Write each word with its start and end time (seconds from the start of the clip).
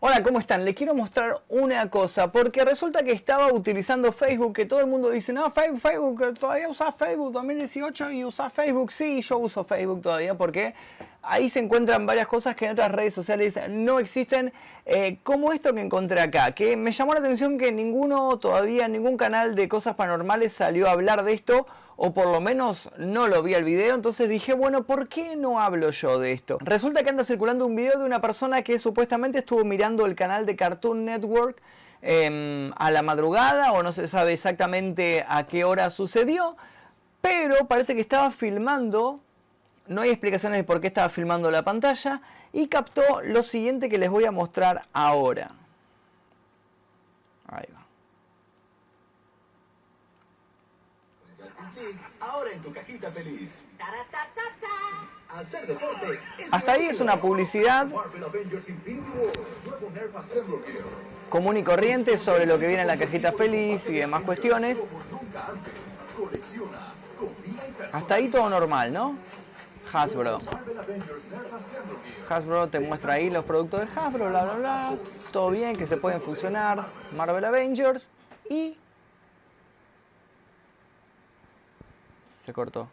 Hola, 0.00 0.22
¿cómo 0.22 0.38
están? 0.38 0.64
Les 0.64 0.76
quiero 0.76 0.94
mostrar 0.94 1.42
una 1.48 1.90
cosa, 1.90 2.30
porque 2.30 2.64
resulta 2.64 3.02
que 3.02 3.10
estaba 3.10 3.52
utilizando 3.52 4.12
Facebook, 4.12 4.52
que 4.54 4.64
todo 4.64 4.78
el 4.78 4.86
mundo 4.86 5.10
dice, 5.10 5.32
no, 5.32 5.50
Facebook, 5.50 5.80
Facebook 5.80 6.38
todavía 6.38 6.68
usa 6.68 6.92
Facebook 6.92 7.32
2018 7.32 8.12
y 8.12 8.24
usa 8.24 8.48
Facebook. 8.48 8.92
Sí, 8.92 9.20
yo 9.22 9.38
uso 9.38 9.64
Facebook 9.64 10.00
todavía 10.00 10.38
porque 10.38 10.72
ahí 11.28 11.48
se 11.48 11.60
encuentran 11.60 12.06
varias 12.06 12.26
cosas 12.26 12.54
que 12.56 12.66
en 12.66 12.72
otras 12.72 12.90
redes 12.90 13.14
sociales 13.14 13.58
no 13.68 13.98
existen, 13.98 14.52
eh, 14.86 15.18
como 15.22 15.52
esto 15.52 15.72
que 15.74 15.80
encontré 15.80 16.20
acá, 16.20 16.52
que 16.52 16.76
me 16.76 16.92
llamó 16.92 17.14
la 17.14 17.20
atención 17.20 17.58
que 17.58 17.70
ninguno, 17.70 18.38
todavía 18.38 18.88
ningún 18.88 19.16
canal 19.16 19.54
de 19.54 19.68
cosas 19.68 19.94
paranormales 19.94 20.52
salió 20.52 20.88
a 20.88 20.92
hablar 20.92 21.24
de 21.24 21.34
esto 21.34 21.66
o 22.00 22.14
por 22.14 22.28
lo 22.28 22.40
menos 22.40 22.88
no 22.96 23.26
lo 23.26 23.42
vi 23.42 23.54
el 23.54 23.64
video, 23.64 23.96
entonces 23.96 24.28
dije, 24.28 24.54
bueno, 24.54 24.84
¿por 24.84 25.08
qué 25.08 25.34
no 25.34 25.60
hablo 25.60 25.90
yo 25.90 26.20
de 26.20 26.30
esto? 26.30 26.58
Resulta 26.60 27.02
que 27.02 27.10
anda 27.10 27.24
circulando 27.24 27.66
un 27.66 27.74
video 27.74 27.98
de 27.98 28.04
una 28.04 28.20
persona 28.20 28.62
que 28.62 28.78
supuestamente 28.78 29.38
estuvo 29.38 29.64
mirando 29.64 30.06
el 30.06 30.14
canal 30.14 30.46
de 30.46 30.54
Cartoon 30.54 31.04
Network 31.04 31.60
em, 32.00 32.70
a 32.76 32.92
la 32.92 33.02
madrugada 33.02 33.72
o 33.72 33.82
no 33.82 33.92
se 33.92 34.06
sabe 34.06 34.32
exactamente 34.32 35.26
a 35.28 35.48
qué 35.48 35.64
hora 35.64 35.90
sucedió, 35.90 36.56
pero 37.20 37.66
parece 37.66 37.96
que 37.96 38.00
estaba 38.00 38.30
filmando, 38.30 39.20
no 39.88 40.02
hay 40.02 40.10
explicaciones 40.10 40.58
de 40.58 40.64
por 40.64 40.80
qué 40.80 40.88
estaba 40.88 41.08
filmando 41.08 41.50
la 41.50 41.62
pantalla, 41.62 42.20
y 42.52 42.68
captó 42.68 43.02
lo 43.22 43.42
siguiente 43.42 43.88
que 43.88 43.98
les 43.98 44.10
voy 44.10 44.24
a 44.24 44.30
mostrar 44.30 44.86
ahora. 44.92 45.50
Ahí 47.48 47.66
va. 47.74 47.78
ahora 52.20 52.52
en 52.52 52.60
tu 52.60 52.72
cajita 52.72 53.10
feliz. 53.10 53.66
Hacer 55.30 55.66
deporte. 55.66 56.18
Hasta 56.52 56.72
ahí 56.72 56.86
es 56.86 57.00
una 57.00 57.20
publicidad 57.20 57.86
común 61.28 61.56
y 61.58 61.62
corriente 61.62 62.16
sobre 62.16 62.46
lo 62.46 62.58
que 62.58 62.66
viene 62.66 62.82
en 62.82 62.88
la 62.88 62.96
cajita 62.96 63.32
feliz 63.32 63.86
y 63.88 63.94
demás 63.94 64.22
cuestiones. 64.22 64.80
Hasta 67.92 68.14
ahí 68.14 68.28
todo 68.28 68.48
normal, 68.48 68.92
¿no? 68.92 69.16
Hasbro. 69.92 70.40
Hasbro 72.28 72.68
te 72.68 72.80
muestra 72.80 73.14
ahí 73.14 73.30
los 73.30 73.44
productos 73.44 73.80
de 73.80 74.00
Hasbro, 74.00 74.28
bla, 74.28 74.44
bla, 74.44 74.54
bla. 74.54 74.94
Todo 75.32 75.50
bien, 75.50 75.76
que 75.76 75.86
se 75.86 75.96
pueden 75.96 76.20
funcionar. 76.20 76.80
Marvel 77.16 77.44
Avengers. 77.44 78.06
Y 78.50 78.76
se 82.44 82.52
cortó. 82.52 82.88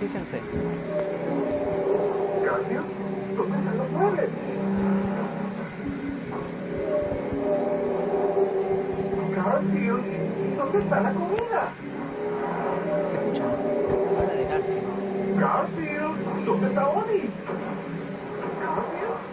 Fíjense. 0.00 0.40
¿dónde 10.56 10.78
está 10.78 11.00
la 11.00 11.12
comida? 11.12 11.68
Se 13.10 13.16
escucha. 13.16 13.44
Habla 14.18 14.34
de 14.34 14.44
Garfield. 14.44 15.40
Garfield, 15.40 16.44
¿dónde 16.46 16.66
está 16.68 16.88
Oni? 16.88 17.30
Garfield. 18.60 19.32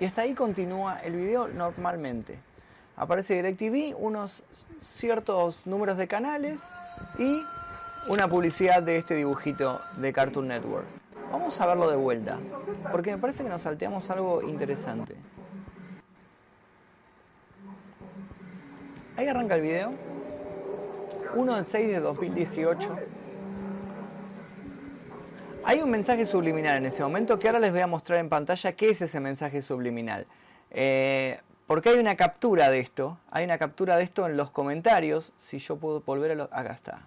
Y 0.00 0.06
hasta 0.06 0.22
ahí 0.22 0.34
continúa 0.34 0.98
el 1.00 1.14
video 1.14 1.46
normalmente. 1.48 2.38
Aparece 2.96 3.34
DirecTV, 3.34 3.94
unos 3.98 4.42
ciertos 4.80 5.66
números 5.66 5.98
de 5.98 6.08
canales 6.08 6.60
y 7.18 7.42
una 8.08 8.26
publicidad 8.26 8.82
de 8.82 8.96
este 8.96 9.14
dibujito 9.14 9.78
de 9.98 10.10
Cartoon 10.14 10.48
Network. 10.48 10.86
Vamos 11.30 11.60
a 11.60 11.66
verlo 11.66 11.90
de 11.90 11.96
vuelta, 11.96 12.38
porque 12.90 13.12
me 13.12 13.18
parece 13.18 13.42
que 13.42 13.50
nos 13.50 13.60
salteamos 13.60 14.08
algo 14.10 14.42
interesante. 14.42 15.14
Ahí 19.18 19.28
arranca 19.28 19.56
el 19.56 19.60
video. 19.60 19.92
1 21.34 21.54
del 21.54 21.64
6 21.64 21.88
de 21.88 22.00
2018. 22.00 22.96
Hay 25.70 25.80
un 25.80 25.88
mensaje 25.88 26.26
subliminal 26.26 26.78
en 26.78 26.86
ese 26.86 27.00
momento 27.00 27.38
que 27.38 27.46
ahora 27.46 27.60
les 27.60 27.70
voy 27.70 27.78
a 27.78 27.86
mostrar 27.86 28.18
en 28.18 28.28
pantalla 28.28 28.72
qué 28.72 28.90
es 28.90 29.02
ese 29.02 29.20
mensaje 29.20 29.62
subliminal. 29.62 30.26
Eh, 30.72 31.38
porque 31.68 31.90
hay 31.90 32.00
una 32.00 32.16
captura 32.16 32.70
de 32.70 32.80
esto, 32.80 33.20
hay 33.30 33.44
una 33.44 33.56
captura 33.56 33.96
de 33.96 34.02
esto 34.02 34.26
en 34.26 34.36
los 34.36 34.50
comentarios, 34.50 35.32
si 35.36 35.60
yo 35.60 35.76
puedo 35.76 36.00
volver 36.00 36.32
a 36.32 36.34
lo... 36.34 36.48
Acá 36.50 36.72
está. 36.72 37.02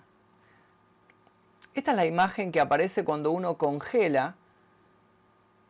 Esta 1.74 1.92
es 1.92 1.98
la 1.98 2.06
imagen 2.06 2.54
que 2.54 2.62
aparece 2.62 3.04
cuando 3.04 3.32
uno 3.32 3.58
congela 3.58 4.38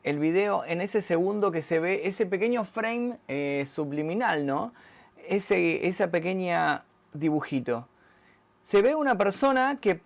el 0.03 0.19
video 0.19 0.63
en 0.63 0.79
ese 0.79 1.01
segundo 1.01 1.51
que 1.51 1.63
se 1.63 1.79
ve 1.79 2.01
ese 2.07 2.27
pequeño 2.27 2.63
frame 2.63 3.17
eh, 3.27 3.65
subliminal, 3.67 4.45
¿no? 4.45 4.71
Ese, 5.27 5.87
esa 5.87 6.11
pequeña 6.11 6.85
dibujito. 7.11 7.87
Se 8.61 8.83
ve 8.83 8.93
una 8.93 9.17
persona 9.17 9.79
que 9.81 9.99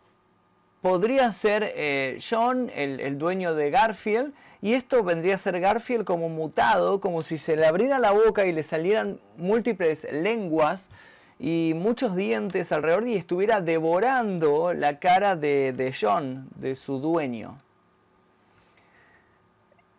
podría 0.87 1.29
ser 1.33 1.73
eh, 1.75 2.17
John, 2.17 2.71
el, 2.73 3.17
dueño 3.17 3.53
de 3.55 3.69
Garfield, 3.69 4.33
y 4.61 4.73
esto 4.73 5.03
vendría 5.03 5.35
a 5.35 5.37
ser 5.37 5.59
Garfield 5.59 6.05
como 6.05 6.29
mutado, 6.29 7.01
como 7.01 7.23
si 7.23 7.37
se 7.37 7.57
le 7.57 7.65
abriera 7.65 7.99
la 7.99 8.11
boca 8.11 8.45
y 8.45 8.53
le 8.53 8.63
salieran 8.63 9.19
múltiples 9.35 10.07
lenguas 10.13 10.87
y 11.39 11.73
muchos 11.75 12.15
dientes 12.15 12.71
alrededor 12.71 13.05
y 13.05 13.17
estuviera 13.17 13.59
devorando 13.59 14.71
la 14.73 14.97
cara 14.97 15.35
de, 15.35 15.93
John, 15.99 16.47
de 16.55 16.73
su 16.75 16.99
dueño. 16.99 17.57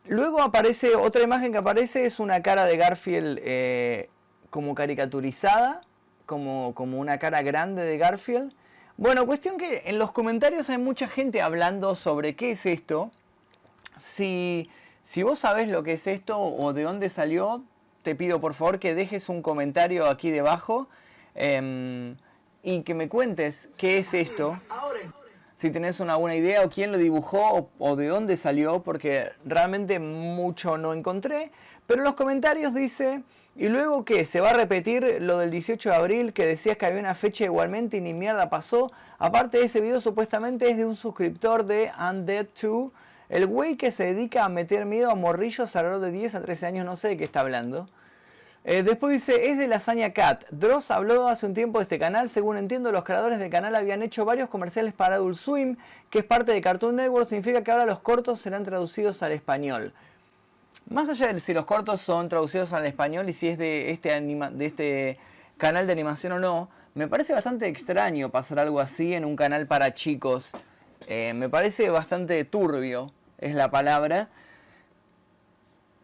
Luego 0.07 0.41
aparece 0.41 0.97
otra 0.97 1.23
imagen 1.23 1.53
que 1.53 1.59
aparece, 1.59 2.07
es 2.07 2.19
una 2.19 2.41
cara 2.41 2.65
de 2.65 2.79
Garfield 2.79 3.41
eh, 3.43 4.09
como 4.49 4.75
caricaturizada, 4.75 5.83
como, 6.25 6.73
como 6.75 6.99
una 6.99 7.19
cara 7.19 7.43
grande 7.43 7.85
de 7.85 7.99
Garfield 7.99 8.55
bueno, 8.99 9.27
cuestión 9.27 9.59
que 9.59 9.85
en 9.87 9.97
los 9.97 10.11
comentarios 10.11 10.69
hay 10.71 10.79
mucha 10.79 11.07
gente 11.07 11.41
hablando 11.41 11.95
sobre 11.95 12.35
qué 12.35 12.51
es 12.51 12.67
esto. 12.67 13.13
Si, 14.01 14.69
si 15.05 15.23
vos 15.23 15.39
sabés 15.39 15.69
lo 15.69 15.85
que 15.85 15.93
es 15.93 16.09
esto 16.09 16.37
o 16.37 16.73
de 16.73 16.83
dónde 16.83 17.09
salió, 17.09 17.63
te 18.03 18.17
pido 18.17 18.41
por 18.41 18.55
favor 18.55 18.81
que 18.81 18.97
dejes 18.97 19.29
un 19.29 19.41
comentario 19.41 20.07
aquí 20.07 20.33
debajo 20.33 20.89
em, 21.37 22.17
y 22.65 22.83
que 22.83 22.95
me 22.95 23.09
cuentes 23.09 23.69
qué 23.77 23.99
es 23.99 24.15
esto. 24.15 24.59
Si 25.57 25.71
tenés 25.71 26.01
una 26.01 26.17
buena 26.17 26.35
idea 26.35 26.65
o 26.65 26.69
quién 26.69 26.91
lo 26.91 26.99
dibujó 26.99 27.71
o, 27.79 27.95
de 27.95 28.09
dónde 28.09 28.37
salió, 28.37 28.83
porque 28.83 29.31
realmente 29.45 30.01
mucho 30.01 30.77
no 30.77 30.93
encontré. 30.93 31.53
Pero 31.87 32.01
en 32.01 32.05
los 32.05 32.17
comentarios 32.17 32.75
dice 32.75 33.23
y 33.59 33.69
luego 33.69 34.05
que 34.05 34.25
se 34.25 34.41
va 34.41 34.51
a 34.51 34.53
repetir 34.53 35.19
lo 35.21 35.39
del 35.39 35.51
18 35.51 35.91
de 35.91 35.97
abril 35.97 36.33
que 36.33 36.47
decías 36.47 36.77
que 36.77 36.87
había 36.87 37.01
una 37.01 37.17
fecha 37.17 37.45
igualmente 37.45 37.97
y 37.97 38.01
ni 38.01 38.15
mierda 38.15 38.49
pasó. 38.49 38.93
Aparte 39.19 39.61
ese 39.61 39.81
video 39.81 40.01
supuestamente 40.01 40.71
es 40.71 40.77
de 40.77 40.85
un 40.85 40.95
suscriptor 40.95 41.67
de 41.67 41.91
Undead 41.99 42.47
2. 42.63 42.93
El 43.29 43.47
güey 43.47 43.75
que 43.75 43.91
se 43.91 44.15
dedica 44.15 44.45
a 44.45 44.49
meter 44.49 44.85
miedo 44.85 45.11
a 45.11 45.17
morrillos 45.17 45.75
alrededor 45.75 46.03
de 46.03 46.13
10 46.13 46.37
a 46.37 46.41
13 46.41 46.67
años, 46.67 46.87
no 46.87 46.95
sé 46.95 47.09
de 47.09 47.17
qué 47.17 47.25
está 47.25 47.41
hablando. 47.41 47.89
Eh, 48.63 48.85
después 48.85 49.13
dice, 49.13 49.51
es 49.51 49.59
de 49.59 49.67
Lasaña 49.67 50.13
Cat. 50.13 50.45
Dross 50.51 50.93
habló 50.93 51.27
hace 51.27 51.45
un 51.45 51.55
tiempo 51.55 51.81
de 51.81 51.83
este 51.83 51.99
canal. 51.99 52.29
Según 52.29 52.59
entiendo, 52.59 52.93
los 52.93 53.03
creadores 53.03 53.41
del 53.41 53.51
canal 53.51 53.75
habían 53.75 54.03
hecho 54.03 54.25
varios 54.25 54.49
comerciales 54.49 54.95
para 54.95 55.17
Adult 55.17 55.37
Swim, 55.37 55.77
que 56.11 56.21
es 56.21 56.25
parte 56.25 56.53
de 56.53 56.61
Cartoon 56.61 56.95
Network. 56.95 57.29
Significa 57.29 57.65
que 57.65 57.73
ahora 57.73 57.87
los 57.87 57.99
cortos 57.99 58.41
serán 58.41 58.65
traducidos 58.65 59.21
al 59.25 59.33
español. 59.33 59.93
Más 60.91 61.07
allá 61.11 61.35
de 61.35 61.41
si 61.41 61.53
los 61.53 61.67
cortos 61.67 62.01
son 62.01 62.31
traducidos 62.31 62.73
al 62.73 62.87
español 62.87 63.29
y 63.29 63.35
si 63.35 63.49
es 63.49 63.59
de 63.59 63.91
este, 63.91 64.19
de 64.19 64.67
este 64.67 65.19
canal 65.59 65.87
de 65.87 65.93
animación 65.93 66.33
o 66.33 66.39
no, 66.39 66.71
me 66.95 67.07
parece 67.09 67.35
bastante 67.35 67.67
extraño 67.67 68.31
pasar 68.31 68.59
algo 68.59 68.81
así 68.81 69.13
en 69.13 69.27
un 69.27 69.37
canal 69.37 69.67
para 69.67 69.93
chicos. 69.93 70.53
Eh, 71.07 71.35
me 71.35 71.51
parece 71.51 71.91
bastante 71.91 72.43
turbio, 72.47 73.13
es 73.37 73.55
la 73.55 73.71
palabra. 73.71 74.31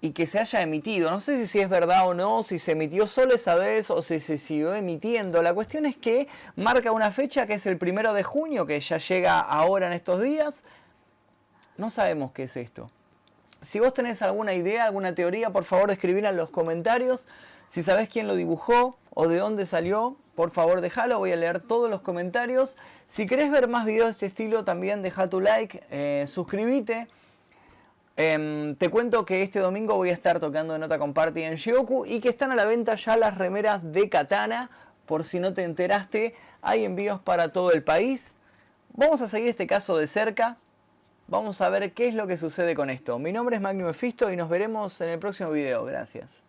Y 0.02 0.10
que 0.10 0.26
se 0.26 0.38
haya 0.38 0.60
emitido. 0.60 1.10
No 1.10 1.22
sé 1.22 1.46
si 1.46 1.60
es 1.60 1.69
verdad 1.70 2.06
o 2.06 2.12
no, 2.12 2.42
si 2.42 2.58
se 2.58 2.72
emitió 2.72 3.06
solo 3.06 3.34
esa 3.34 3.54
vez 3.54 3.90
o 3.90 4.02
si 4.02 4.20
se 4.20 4.36
siguió 4.36 4.75
emitiendo. 4.75 5.42
La 5.42 5.54
cuestión 5.54 5.86
es 5.86 5.96
que 5.96 6.28
marca 6.56 6.92
una 6.92 7.10
fecha 7.10 7.46
que 7.46 7.54
es 7.54 7.64
el 7.64 7.78
primero 7.78 8.12
de 8.12 8.22
junio, 8.22 8.66
que 8.66 8.78
ya 8.81 8.98
llega 8.98 9.40
ahora 9.40 9.86
en 9.86 9.94
estos 9.94 10.20
días. 10.20 10.62
No 11.78 11.88
sabemos 11.88 12.32
qué 12.32 12.42
es 12.42 12.56
esto. 12.58 12.88
Si 13.64 13.81
vos 13.81 13.94
tenés 13.94 14.20
alguna 14.22 14.55
idea, 14.55 14.84
alguna 14.84 15.14
teoría, 15.14 15.50
por 15.50 15.64
favor 15.64 15.90
escribirla 15.90 16.31
en 16.31 16.37
los 16.37 16.50
comentarios. 16.50 17.28
Si 17.66 17.82
sabés 17.82 18.08
quién 18.08 18.28
lo 18.28 18.37
dibujó 18.37 18.99
o 19.14 19.26
de 19.26 19.38
dónde 19.38 19.64
salió, 19.64 20.16
por 20.34 20.50
favor 20.50 20.81
déjalo, 20.81 21.19
voy 21.19 21.32
a 21.32 21.37
leer 21.37 21.61
todos 21.61 21.88
los 21.88 22.02
comentarios. 22.02 22.76
Si 23.06 23.26
querés 23.26 23.50
ver 23.50 23.69
más 23.69 23.87
videos 23.87 24.06
de 24.06 24.11
este 24.12 24.26
estilo, 24.26 24.64
también 24.64 25.02
deja 25.02 25.31
tu 25.31 25.40
like, 25.40 25.82
eh, 25.90 26.26
suscríbete. 26.28 27.08
Em, 28.16 28.76
te 28.76 28.90
cuento 28.90 29.25
que 29.25 29.43
este 29.43 29.58
domingo 29.58 29.96
voy 29.96 30.10
a 30.10 30.12
estar 30.12 30.38
tocando 30.38 30.78
Nota 30.78 30.99
Comparty 30.99 31.43
en 31.43 31.56
Shioku 31.56 32.05
y 32.06 32.20
que 32.20 32.28
están 32.28 32.52
a 32.52 32.55
la 32.55 32.64
venta 32.64 32.94
ya 32.94 33.17
las 33.17 33.38
remeras 33.38 33.81
de 33.93 34.08
Katana. 34.08 34.70
Por 35.06 35.25
si 35.25 35.40
no 35.40 35.55
te 35.55 35.64
enteraste, 35.64 36.34
hay 36.62 36.84
envíos 36.84 37.20
para 37.20 37.52
todo 37.52 37.72
el 37.72 37.82
país. 37.82 38.34
Vamos 38.93 39.20
a 39.20 39.28
seguir 39.28 39.49
este 39.49 39.67
caso 39.67 39.96
de 39.96 40.06
cerca. 40.06 40.58
Vamos 41.26 41.60
a 41.60 41.70
ver 41.70 41.92
qué 41.92 42.08
es 42.08 42.14
lo 42.14 42.26
que 42.26 42.36
sucede 42.36 42.74
con 42.74 42.90
esto. 42.90 43.18
Mi 43.18 43.32
nombre 43.32 43.56
es 43.56 43.62
Magnum 43.62 43.88
Efisto 43.88 44.30
y 44.30 44.36
nos 44.36 44.48
veremos 44.48 45.00
en 45.00 45.08
el 45.08 45.18
próximo 45.18 45.50
video. 45.50 45.84
Gracias. 45.84 46.42